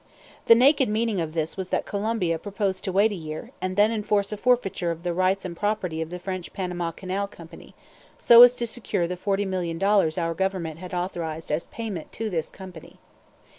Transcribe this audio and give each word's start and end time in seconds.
The 0.45 0.55
naked 0.55 0.89
meaning 0.89 1.21
of 1.21 1.33
this 1.33 1.55
was 1.55 1.69
that 1.69 1.85
Colombia 1.85 2.39
proposed 2.39 2.83
to 2.85 2.91
wait 2.91 3.11
a 3.11 3.15
year, 3.15 3.51
and 3.61 3.75
then 3.75 3.91
enforce 3.91 4.31
a 4.31 4.37
forfeiture 4.37 4.89
of 4.89 5.03
the 5.03 5.13
rights 5.13 5.45
and 5.45 5.55
property 5.55 6.01
of 6.01 6.09
the 6.09 6.17
French 6.17 6.53
Panama 6.53 6.89
Company, 6.91 7.75
so 8.17 8.41
as 8.41 8.55
to 8.55 8.65
secure 8.65 9.05
the 9.05 9.15
forty 9.15 9.45
million 9.45 9.77
dollars 9.77 10.17
our 10.17 10.33
Government 10.33 10.79
had 10.79 10.95
authorized 10.95 11.51
as 11.51 11.67
payment 11.67 12.11
to 12.13 12.31
this 12.31 12.49
company. 12.49 12.97